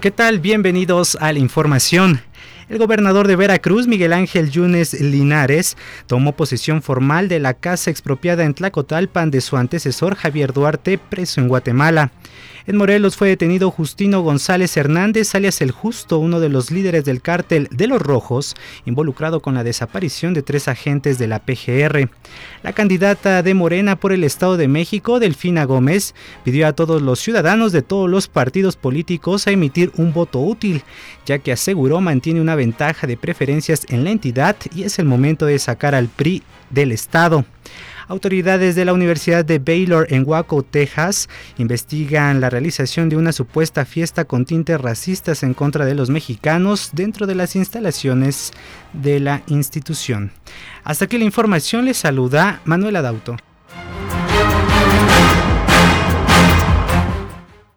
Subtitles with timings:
[0.00, 0.38] ¿Qué tal?
[0.38, 2.20] Bienvenidos a la información.
[2.68, 8.44] El gobernador de Veracruz, Miguel Ángel Yunes Linares, tomó posesión formal de la casa expropiada
[8.44, 12.12] en Tlacotalpan de su antecesor Javier Duarte, preso en Guatemala.
[12.68, 17.22] En Morelos fue detenido Justino González Hernández, alias El Justo, uno de los líderes del
[17.22, 22.10] cártel de los Rojos, involucrado con la desaparición de tres agentes de la PGR.
[22.62, 27.20] La candidata de Morena por el Estado de México, Delfina Gómez, pidió a todos los
[27.20, 30.82] ciudadanos de todos los partidos políticos a emitir un voto útil,
[31.24, 35.46] ya que aseguró mantiene una ventaja de preferencias en la entidad y es el momento
[35.46, 37.46] de sacar al PRI del Estado.
[38.08, 43.84] Autoridades de la Universidad de Baylor en Waco, Texas, investigan la realización de una supuesta
[43.84, 48.52] fiesta con tintes racistas en contra de los mexicanos dentro de las instalaciones
[48.94, 50.32] de la institución.
[50.84, 53.36] Hasta aquí la información les saluda Manuela Dauto.